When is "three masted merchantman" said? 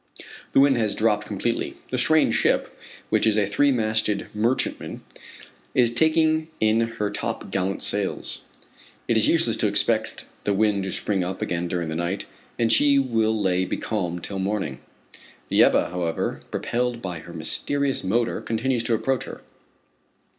3.45-5.03